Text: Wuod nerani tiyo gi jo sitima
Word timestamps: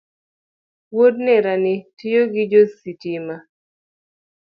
Wuod 0.93 1.15
nerani 1.25 1.75
tiyo 1.97 2.21
gi 2.33 2.43
jo 2.51 2.61
sitima 2.77 3.35